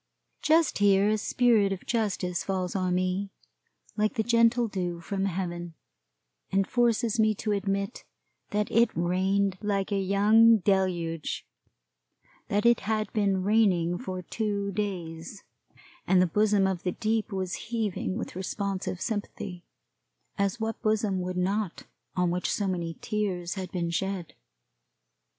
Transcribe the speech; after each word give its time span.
Just 0.41 0.79
here 0.79 1.09
a 1.09 1.17
spirit 1.19 1.71
of 1.71 1.85
justice 1.85 2.43
falls 2.43 2.75
on 2.75 2.95
me, 2.95 3.29
like 3.95 4.15
the 4.15 4.23
gentle 4.23 4.67
dew 4.67 4.99
from 4.99 5.25
heaven, 5.25 5.75
and 6.51 6.65
forces 6.65 7.19
me 7.19 7.35
to 7.35 7.51
admit 7.51 8.03
that 8.49 8.71
it 8.71 8.89
rained 8.95 9.59
like 9.61 9.91
a 9.91 9.99
young 9.99 10.57
deluge; 10.57 11.45
that 12.47 12.65
it 12.65 12.79
had 12.79 13.13
been 13.13 13.43
raining 13.43 13.99
for 13.99 14.23
two 14.23 14.71
days, 14.71 15.43
and 16.07 16.19
the 16.19 16.25
bosom 16.25 16.65
of 16.65 16.81
the 16.81 16.93
deep 16.93 17.31
was 17.31 17.53
heaving 17.69 18.17
with 18.17 18.35
responsive 18.35 18.99
sympathy; 18.99 19.67
as 20.35 20.59
what 20.59 20.81
bosom 20.81 21.21
would 21.21 21.37
not 21.37 21.83
on 22.15 22.31
which 22.31 22.51
so 22.51 22.65
many 22.67 22.95
tears 23.01 23.53
had 23.53 23.71
been 23.71 23.91
shed? 23.91 24.33